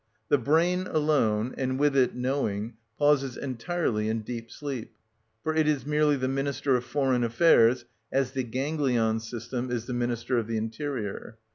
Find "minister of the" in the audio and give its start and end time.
9.93-10.57